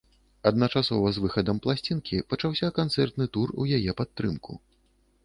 Адначасова 0.49 1.11
з 1.17 1.23
выхадам 1.25 1.59
пласцінкі 1.65 2.21
пачаўся 2.33 2.71
канцэртны 2.79 3.29
тур 3.37 3.55
у 3.65 3.69
яе 3.79 3.91
падтрымку. 4.01 4.59